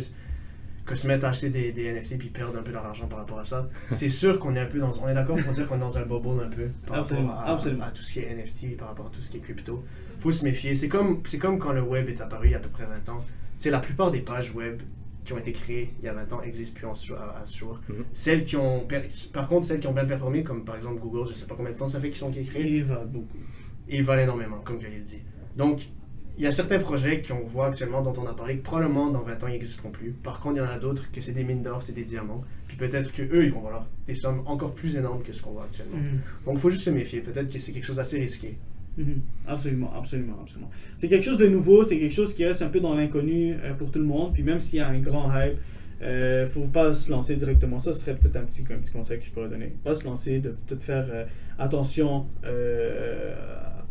[0.86, 3.20] que se mettent à acheter des, des NFT puis perdent un peu leur argent par
[3.20, 3.70] rapport à ça.
[3.92, 4.92] C'est sûr qu'on est un peu dans...
[5.02, 7.50] On est d'accord pour dire qu'on est dans un bubble un peu par Absolument, rapport
[7.50, 7.84] à, absolument.
[7.86, 9.84] à tout ce qui est NFT, par rapport à tout ce qui est crypto.
[10.20, 10.74] Faut se méfier.
[10.76, 12.86] C'est comme, c'est comme quand le web est apparu il y a à peu près
[12.86, 13.24] 20 ans.
[13.58, 14.82] Tu sais, la plupart des pages web
[15.24, 17.46] qui ont été créées il y a 20 ans existent plus en ce- à, à
[17.46, 17.80] ce jour.
[17.88, 18.04] Mhm.
[18.12, 18.80] Celles qui ont...
[18.88, 21.54] per- Par contre, celles qui ont bien performé, comme par exemple Google, je sais pas
[21.56, 23.38] combien de temps ça fait qu'ils sont créés, Il va beaucoup.
[23.88, 25.20] ils valent énormément, comme Khalil dit.
[25.56, 25.82] Donc,
[26.38, 29.22] il y a certains projets qu'on voit actuellement, dont on a parlé, que probablement dans
[29.22, 30.12] 20 ans, ils n'existeront plus.
[30.12, 32.44] Par contre, il y en a d'autres que c'est des mines d'or, c'est des diamants.
[32.68, 35.66] Puis peut-être qu'eux, ils vont valoir des sommes encore plus énormes que ce qu'on voit
[35.66, 35.98] actuellement.
[35.98, 36.20] Mhm.
[36.46, 37.22] Donc, il faut juste se méfier.
[37.22, 38.58] Peut-être que c'est quelque chose d'assez risqué.
[38.98, 39.22] Mhm.
[39.48, 40.70] Absolument, absolument, absolument.
[40.98, 43.74] C'est quelque chose de nouveau, c'est quelque chose qui reste un peu dans l'inconnu euh,
[43.74, 44.34] pour tout le monde.
[44.34, 45.58] Puis même s'il y a un grand hype,
[46.02, 47.80] euh, faut pas se lancer directement.
[47.80, 49.74] Ça serait peut-être un petit, un petit conseil que je pourrais donner.
[49.84, 51.26] Pas se lancer, de peut-être faire euh,
[51.60, 53.36] attention euh,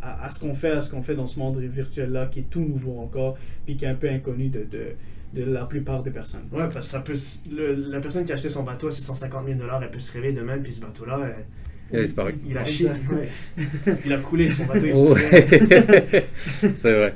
[0.02, 2.50] à, à ce qu'on fait, à ce qu'on fait dans ce monde virtuel-là, qui est
[2.50, 3.36] tout nouveau encore,
[3.66, 6.42] puis qui est un peu inconnu de, de, de la plupart des personnes.
[6.52, 7.12] Ouais, parce que ça peut.
[7.14, 10.12] s- le- la personne qui a acheté son bateau à 650 000 elle peut se
[10.12, 11.32] réveiller demain, puis ce bateau-là, euh,
[11.92, 12.34] Il a disparu.
[12.48, 12.88] il a chié.
[12.88, 13.28] ouais.
[14.06, 14.86] il a coulé, son bateau.
[14.94, 15.46] Oh, ouais.
[16.76, 17.14] c'est vrai.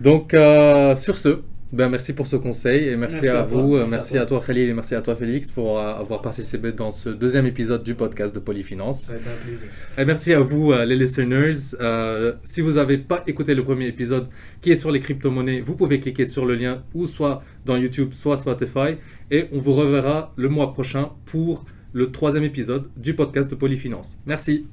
[0.00, 1.40] Donc, euh, sur ce,
[1.72, 3.72] ben, merci pour ce conseil et merci, Merci à, vous.
[3.78, 4.20] merci à Merci toi.
[4.20, 7.46] à toi, Khalil, et merci à toi, Félix, pour euh, avoir participé dans ce deuxième
[7.46, 9.04] épisode du podcast de Polyfinance.
[9.06, 9.68] Ça a été un plaisir.
[9.98, 11.52] Et merci à vous, euh, les listeners.
[11.80, 14.28] Euh, si vous n'avez pas écouté le premier épisode
[14.60, 18.10] qui est sur les crypto-monnaies, vous pouvez cliquer sur le lien ou soit dans YouTube,
[18.12, 18.96] soit Spotify.
[19.32, 24.16] Et on vous reverra le mois prochain pour le troisième épisode du podcast de Polyfinance.
[24.26, 24.66] Merci.